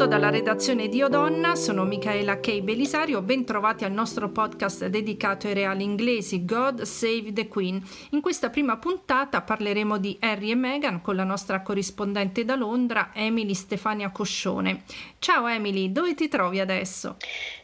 [0.00, 2.62] saluto dalla redazione di Odonna, sono Michaela K.
[2.62, 7.82] Belisario, ben trovati al nostro podcast dedicato ai reali inglesi God Save the Queen.
[8.10, 13.10] In questa prima puntata parleremo di Harry e Meghan con la nostra corrispondente da Londra,
[13.12, 14.84] Emily Stefania Coscione.
[15.18, 17.16] Ciao Emily, dove ti trovi adesso?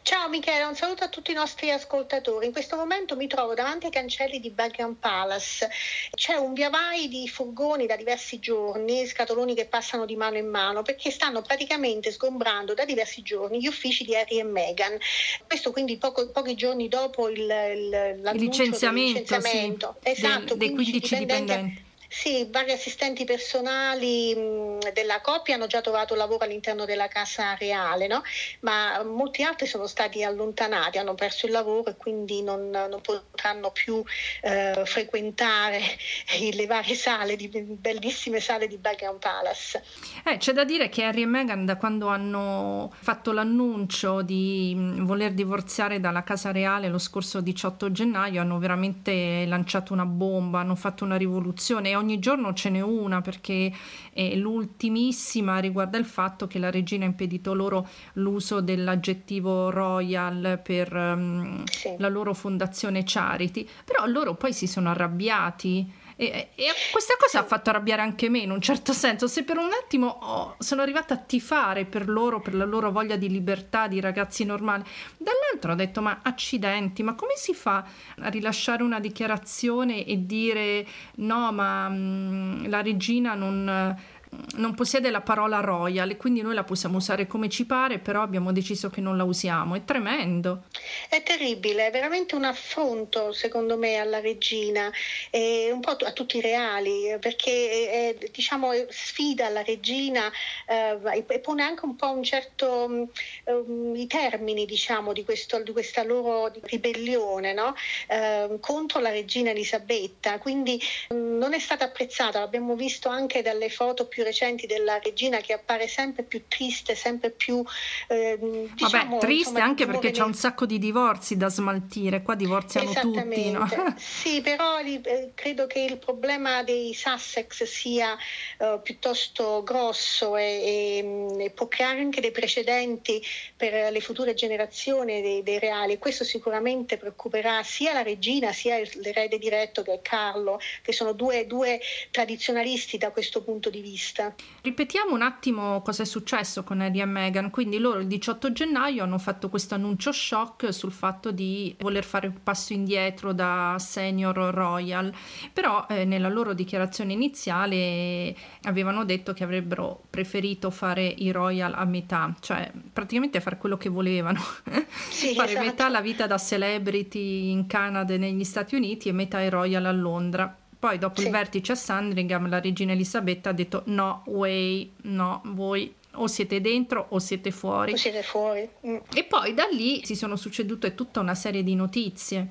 [0.08, 2.46] Ciao Michela, un saluto a tutti i nostri ascoltatori.
[2.46, 5.68] In questo momento mi trovo davanti ai cancelli di Buckingham Palace.
[6.14, 10.46] C'è un via vai di furgoni da diversi giorni, scatoloni che passano di mano in
[10.46, 14.96] mano, perché stanno praticamente sgombrando da diversi giorni gli uffici di Harry e Meghan.
[15.44, 19.96] Questo quindi poco, pochi giorni dopo il, il, il licenziamento, licenziamento.
[20.04, 21.85] Sì, esatto, dei, dei 15 dipendenti.
[22.08, 28.22] Sì, vari assistenti personali della coppia hanno già trovato lavoro all'interno della Casa Reale, no?
[28.60, 33.70] ma molti altri sono stati allontanati, hanno perso il lavoro e quindi non, non potranno
[33.70, 34.02] più
[34.42, 35.80] eh, frequentare
[36.52, 39.82] le varie sale, di, bellissime sale di Buckingham Palace.
[40.24, 45.32] Eh, c'è da dire che Harry e Meghan da quando hanno fatto l'annuncio di voler
[45.32, 51.04] divorziare dalla Casa Reale lo scorso 18 gennaio hanno veramente lanciato una bomba, hanno fatto
[51.04, 53.72] una rivoluzione ogni giorno ce n'è una perché
[54.12, 60.92] eh, l'ultimissima riguarda il fatto che la regina ha impedito loro l'uso dell'aggettivo royal per
[60.94, 61.94] um, sì.
[61.98, 67.44] la loro fondazione Charity, però loro poi si sono arrabbiati e, e, questa cosa ha
[67.44, 69.26] fatto arrabbiare anche me in un certo senso.
[69.26, 73.16] Se per un attimo oh, sono arrivata a tifare per loro, per la loro voglia
[73.16, 74.82] di libertà di ragazzi normali,
[75.18, 77.84] dall'altro ho detto: Ma accidenti, ma come si fa
[78.18, 80.86] a rilasciare una dichiarazione e dire
[81.16, 84.14] no, ma mh, mm, la regina non
[84.56, 88.22] non possiede la parola royal e quindi noi la possiamo usare come ci pare, però
[88.22, 89.74] abbiamo deciso che non la usiamo.
[89.74, 90.64] È tremendo.
[91.08, 94.90] È terribile, è veramente un affronto secondo me alla regina
[95.30, 100.30] e un po' a tutti i reali perché è, diciamo, sfida la regina
[100.66, 100.98] eh,
[101.28, 103.08] e pone anche un po' un certo
[103.44, 107.74] um, i termini diciamo, di, questo, di questa loro ribellione no?
[108.08, 110.38] eh, contro la regina Elisabetta.
[110.38, 115.38] Quindi um, non è stata apprezzata, l'abbiamo visto anche dalle foto più recenti della regina
[115.38, 117.64] che appare sempre più triste, sempre più...
[118.08, 118.38] Eh,
[118.74, 122.92] diciamo, Vabbè, triste insomma, anche perché c'è un sacco di divorzi da smaltire, qua divorziano
[122.92, 123.50] tutti.
[123.50, 123.66] No?
[123.96, 128.16] sì, però eh, credo che il problema dei Sussex sia
[128.58, 133.22] uh, piuttosto grosso e, e, mm, e, può creare anche dei precedenti
[133.56, 135.98] per le future generazioni dei, dei reali.
[135.98, 141.46] Questo sicuramente preoccuperà sia la regina sia l'erede diretto che è Carlo, che sono due,
[141.46, 144.34] due tradizionalisti da questo punto di vista vista.
[144.62, 147.50] Ripetiamo un attimo cosa è successo con Harry e Meghan.
[147.50, 152.28] Quindi loro il 18 gennaio hanno fatto questo annuncio shock sul fatto di voler fare
[152.28, 155.12] un passo indietro da senior royal,
[155.52, 161.84] però eh, nella loro dichiarazione iniziale avevano detto che avrebbero preferito fare i royal a
[161.84, 164.40] metà, cioè praticamente fare quello che volevano,
[165.10, 165.64] sì, fare esatto.
[165.64, 169.84] metà la vita da celebrity in Canada e negli Stati Uniti e metà i royal
[169.84, 170.56] a Londra.
[170.78, 171.26] Poi dopo sì.
[171.26, 176.60] il vertice a Sandringham la regina Elisabetta ha detto no way, no, voi o siete
[176.60, 177.92] dentro o siete fuori.
[177.92, 178.68] O siete fuori.
[178.86, 178.96] Mm.
[179.14, 182.50] E poi da lì si sono succedute tutta una serie di notizie.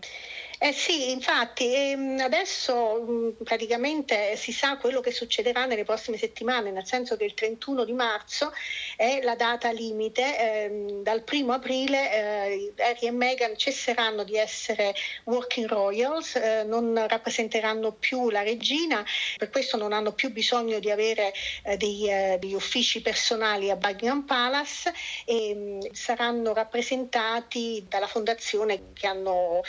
[0.57, 6.85] Eh sì, infatti ehm, adesso praticamente si sa quello che succederà nelle prossime settimane, nel
[6.85, 8.53] senso che il 31 di marzo
[8.95, 14.95] è la data limite, ehm, dal 1 aprile eh, Harry e Meghan cesseranno di essere
[15.25, 19.03] working royals, eh, non rappresenteranno più la regina,
[19.37, 21.33] per questo non hanno più bisogno di avere
[21.63, 24.93] eh, degli uffici personali a Buckingham Palace
[25.25, 29.61] e mh, mm, saranno rappresentati dalla fondazione che hanno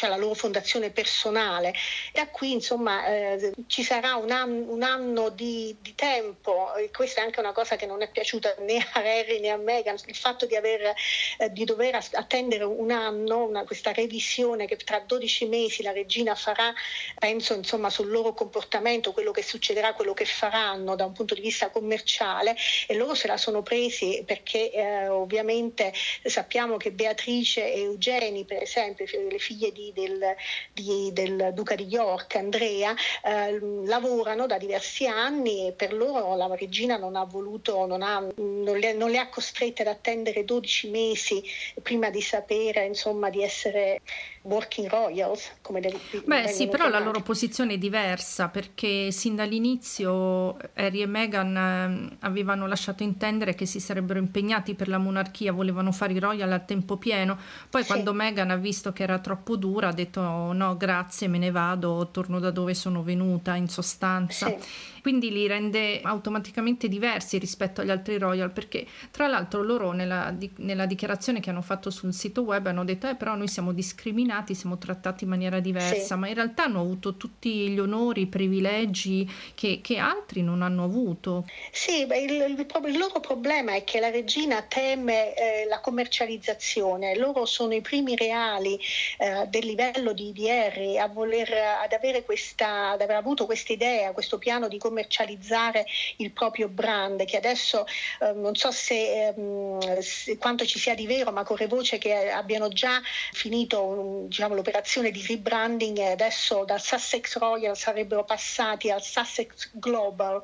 [0.00, 1.74] cioè la loro fondazione personale.
[2.14, 7.20] Da qui insomma eh, ci sarà un, an- un anno di, di, tempo, e questa
[7.20, 10.14] è anche una cosa che non è piaciuta né a Harry né a Meghan, il
[10.14, 10.94] fatto di, aver,
[11.38, 16.34] eh, di dover attendere un anno, una, questa revisione che tra 12 mesi la regina
[16.34, 16.72] farà,
[17.18, 21.42] penso insomma sul loro comportamento, quello che succederà, quello che faranno da un punto di
[21.42, 22.56] vista commerciale
[22.86, 25.92] e loro se la sono presi perché eh, ovviamente
[26.24, 30.34] sappiamo che Beatrice e Eugeni per esempio, le figlie di del,
[30.72, 32.94] di, del Duca di York, Andrea,
[33.24, 38.20] eh, lavorano da diversi anni e per loro la regina non ha voluto, non, ha,
[38.36, 41.42] non, le, non le ha costrette ad attendere 12 mesi
[41.82, 44.00] prima di sapere insomma, di essere
[44.42, 45.50] working royals.
[45.60, 46.92] Come del, Beh sì, però chiamati.
[46.92, 53.54] la loro posizione è diversa perché sin dall'inizio Harry e Meghan eh, avevano lasciato intendere
[53.54, 57.38] che si sarebbero impegnati per la monarchia, volevano fare i royal a tempo pieno,
[57.68, 57.88] poi sì.
[57.88, 61.50] quando Meghan ha visto che era troppo dura ha detto oh, no grazie me ne
[61.50, 64.46] vado, torno da dove sono venuta in sostanza.
[64.46, 70.32] Sì quindi li rende automaticamente diversi rispetto agli altri royal perché tra l'altro loro nella,
[70.36, 73.72] di, nella dichiarazione che hanno fatto sul sito web hanno detto eh però noi siamo
[73.72, 76.14] discriminati, siamo trattati in maniera diversa, sì.
[76.14, 80.84] ma in realtà hanno avuto tutti gli onori, i privilegi che, che altri non hanno
[80.84, 81.46] avuto.
[81.70, 87.16] Sì, beh, il, il, il, loro problema è che la regina teme eh, la commercializzazione,
[87.16, 88.78] loro sono i primi reali
[89.18, 91.52] eh, del livello di, di Harry a voler,
[91.82, 95.84] ad avere questa, ad aver avuto questa idea, questo piano di commercializzare
[96.16, 97.86] il proprio brand, che adesso
[98.20, 102.30] eh, non so se, ehm, se, quanto ci sia di vero, ma corre voce che
[102.30, 103.00] abbiano già
[103.32, 110.40] finito diciamo, l'operazione di rebranding e adesso dal Sussex Royal sarebbero passati al Sussex Global.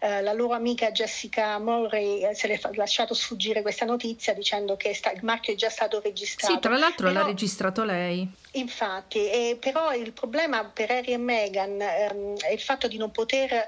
[0.00, 4.94] Eh, la loro amica Jessica Murray eh, se l'è lasciato sfuggire questa notizia dicendo che
[4.94, 6.54] sta, il marchio è già stato registrato.
[6.54, 8.28] Sì, tra l'altro Però, l'ha registrato lei.
[8.52, 13.10] Infatti, eh, però il problema per Harry e Meghan ehm, è il fatto di non
[13.10, 13.66] poter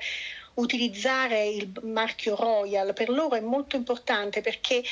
[0.55, 4.83] utilizzare il marchio Royal per loro è molto importante perché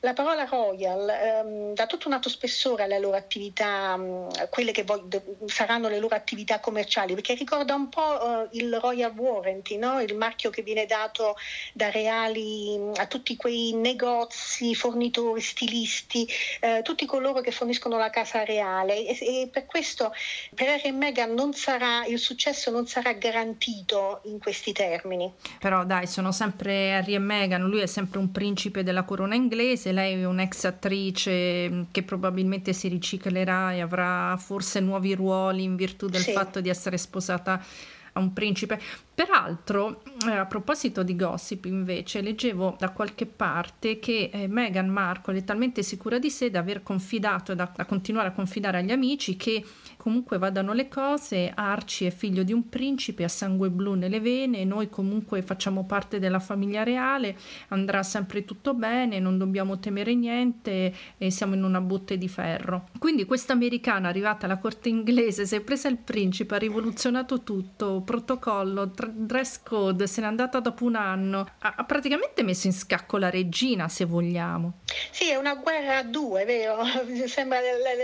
[0.00, 4.72] la parola Royal ehm, dà tutto un altro spessore alle loro attività, mh, mm, quelle
[4.72, 5.06] che vo-
[5.46, 10.00] saranno le loro attività commerciali, perché ricorda un po' eh, il Royal Warranty, no?
[10.00, 11.36] il marchio che viene dato
[11.74, 16.26] da reali mm, a tutti quei negozi, fornitori, stilisti,
[16.60, 20.12] eh, tutti coloro che forniscono la casa reale e, e per questo
[20.54, 25.09] per Harry Meghan non sarà, il successo non sarà garantito in questi termini.
[25.58, 29.80] Però dai, sono sempre Harry e Meghan, lui è sempre un principe della corona inglese
[29.80, 35.62] se lei è un'ex attrice mm, che probabilmente si riciclerà e avrà forse nuovi ruoli
[35.62, 36.32] in virtù del sì.
[36.32, 37.64] fatto di essere sposata
[38.12, 38.80] a un principe.
[39.14, 45.38] Peraltro, eh, a proposito di gossip, invece, leggevo da qualche parte che eh, Meghan Markle
[45.38, 48.92] è talmente sicura di sé da aver confidato e da, da continuare a confidare agli
[48.92, 49.64] amici che
[50.00, 54.64] comunque vadano le cose, Archie è figlio di un principe, ha sangue blu nelle vene,
[54.64, 57.36] noi comunque facciamo parte della famiglia reale,
[57.68, 62.88] andrà sempre tutto bene, non dobbiamo temere niente e siamo in una botte di ferro.
[62.98, 68.00] Quindi questa americana arrivata alla corte inglese si è presa il principe, ha rivoluzionato tutto,
[68.00, 73.18] protocollo, dress code, se n'è andata dopo un anno, ha, ha praticamente messo in scacco
[73.18, 74.78] la regina se vogliamo.
[75.10, 76.78] Sì, è una guerra a due, vero?
[77.28, 77.58] Sembra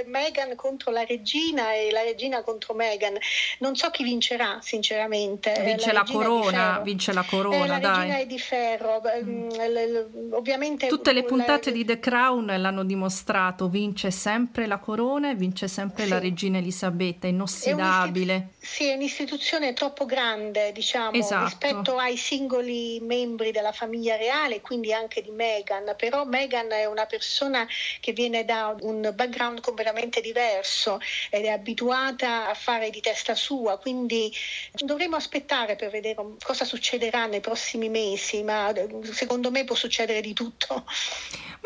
[0.06, 3.16] Meghan contro la regina e la regina contro Meghan.
[3.58, 5.52] Non so chi vincerà, sinceramente.
[5.64, 7.96] Vince la, la corona, vince la corona, eh, la dai.
[7.96, 9.02] regina è di ferro.
[9.22, 10.32] Mm.
[10.32, 11.76] Ovviamente tutte le puntate la...
[11.76, 16.10] di The Crown l'hanno dimostrato, vince sempre la corona e vince sempre sì.
[16.10, 18.34] la regina Elisabetta, inossidabile.
[18.34, 21.44] È sì, è un'istituzione troppo grande, diciamo, esatto.
[21.44, 27.06] rispetto ai singoli membri della famiglia reale, quindi anche di Meghan, però Meghan è una
[27.06, 27.66] persona
[28.00, 30.98] che viene da un background completamente diverso
[31.30, 34.32] ed è abituata abituata a fare di testa sua, quindi
[34.72, 38.72] dovremo aspettare per vedere cosa succederà nei prossimi mesi, ma
[39.12, 40.84] secondo me può succedere di tutto.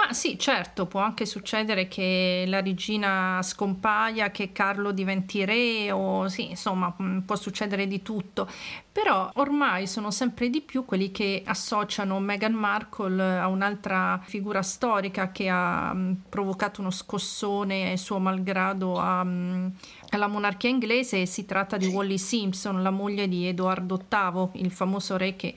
[0.01, 6.27] Ma sì, certo, può anche succedere che la regina scompaia, che Carlo diventi re o
[6.27, 8.49] sì, insomma, mm, può succedere di tutto.
[8.91, 15.33] Però ormai sono sempre di più quelli che associano Meghan Markle a un'altra figura storica
[15.33, 19.67] che ha mm, provocato uno scossone suo malgrado a, mm,
[20.11, 21.27] alla monarchia inglese.
[21.27, 25.55] Si tratta di Wally Simpson, la moglie di Edoardo VIII, il famoso re che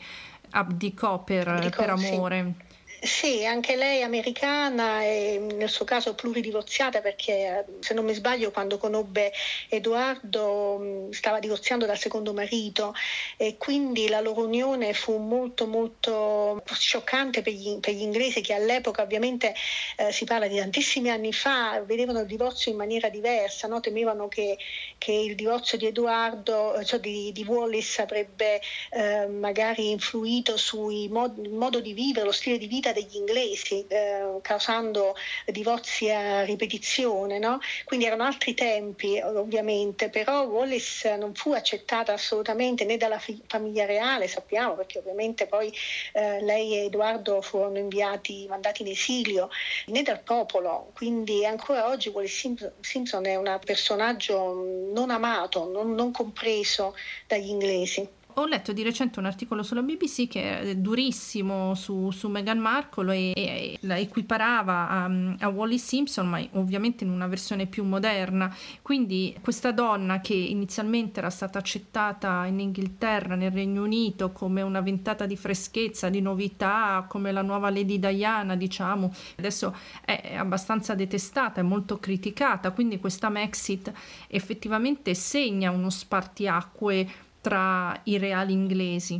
[0.49, 2.53] abdicò per, abdicò, per amore.
[2.57, 2.71] Sì.
[3.05, 8.77] Sì, anche lei americana e nel suo caso pluridivorziata perché se non mi sbaglio quando
[8.77, 9.33] conobbe
[9.67, 12.93] Edoardo stava divorziando dal secondo marito
[13.35, 18.53] e quindi la loro unione fu molto molto scioccante per gli, per gli inglesi che
[18.53, 19.53] all'epoca ovviamente
[19.97, 23.81] eh, si parla di tantissimi anni fa, vedevano il divorzio in maniera diversa, no?
[23.81, 24.57] temevano che,
[24.97, 31.37] che, il divorzio di Edoardo, cioè di, di Wallis avrebbe eh, magari influito sul mod,
[31.47, 35.15] modo di vivere, lo stile di vita degli inglesi, eh, causando
[35.47, 37.39] divorzi a ripetizione.
[37.39, 37.59] No?
[37.85, 43.85] Quindi erano altri tempi, ovviamente, però Wallis non fu accettata assolutamente né dalla fi- famiglia
[43.85, 45.73] reale, sappiamo, perché ovviamente poi
[46.13, 49.49] eh, lei e Edoardo furono inviati, mandati in esilio,
[49.87, 50.91] né dal popolo.
[50.93, 56.95] Quindi ancora oggi Wallis Simpson è un personaggio non amato, non, non compreso
[57.27, 58.21] dagli inglesi.
[58.35, 63.15] Ho letto di recente un articolo sulla BBC che è durissimo su, su Meghan Markle
[63.15, 68.51] e, e, la equiparava a, a Wallis Simpson, ma ovviamente in una versione più moderna.
[68.81, 74.81] Quindi questa donna che inizialmente era stata accettata in Inghilterra, nel Regno Unito, come una
[74.81, 81.59] ventata di freschezza, di novità, come la nuova Lady Diana, diciamo, adesso è abbastanza detestata,
[81.59, 82.71] è molto criticata.
[82.71, 83.91] Quindi questa Maxit
[84.27, 89.19] effettivamente segna uno spartiacque tra i reali inglesi.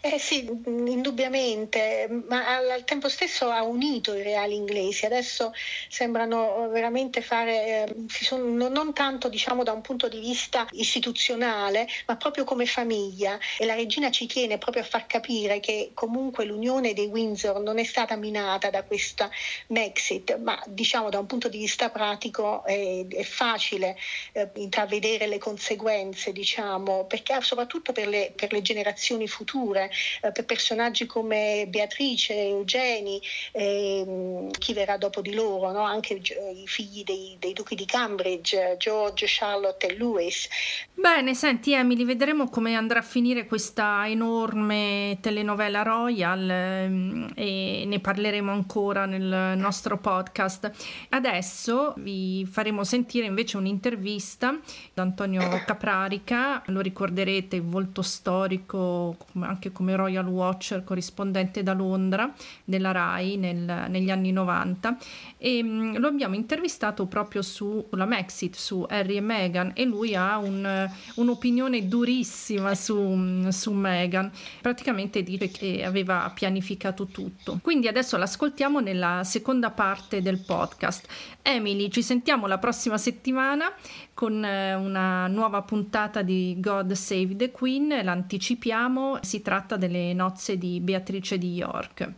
[0.00, 5.04] Eh sì, indubbiamente, ma al tempo stesso ha unito i reali inglesi.
[5.06, 5.52] Adesso
[5.88, 12.16] sembrano veramente fare, eh, sono, non tanto diciamo da un punto di vista istituzionale, ma
[12.16, 13.40] proprio come famiglia.
[13.58, 17.78] E la regina ci tiene proprio a far capire che comunque l'unione dei Windsor non
[17.78, 19.28] è stata minata da questa
[19.66, 23.96] Brexit, ma diciamo da un punto di vista pratico è, è facile
[24.30, 29.90] eh, intravedere le conseguenze, diciamo, perché soprattutto per le, per le generazioni future,
[30.20, 33.20] eh, per personaggi come Beatrice, Eugeni,
[33.52, 35.82] eh, chi verrà dopo di loro, no?
[35.82, 40.48] anche i figli dei, dei, duchi di Cambridge, George, Charlotte e Louis.
[40.92, 48.00] Bene, senti Emily, vedremo come andrà a finire questa enorme telenovela Royal ehm, e ne
[48.00, 50.70] parleremo ancora nel nostro podcast.
[51.08, 54.58] Adesso vi faremo sentire invece un'intervista
[54.92, 62.32] da Antonio Caprarica, lo ricorderete vedrete volto storico anche come Royal Watcher corrispondente da Londra
[62.64, 64.98] della RAI nel, negli anni 90
[65.38, 70.38] e mm, lo abbiamo intervistato proprio sulla Maxit, su Harry e Meghan e lui ha
[70.38, 74.30] un, un'opinione durissima su, su Meghan,
[74.60, 77.58] praticamente dice che aveva pianificato tutto.
[77.62, 81.06] Quindi adesso l'ascoltiamo nella seconda parte del podcast.
[81.42, 83.72] Emily, ci sentiamo la prossima settimana
[84.18, 90.58] con eh, una nuova puntata di God Save the Queen, l'anticipiamo, si tratta delle nozze
[90.58, 92.12] di Beatrice di York.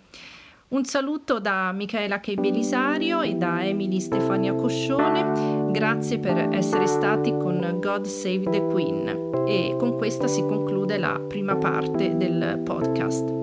[0.69, 2.35] Un saluto da Michaela K.
[2.35, 5.71] Belisario e da Emily Stefania Coscione.
[5.73, 9.47] Grazie per essere stati con God Save the Queen.
[9.49, 13.40] E con questa si conclude la prima parte del podcast.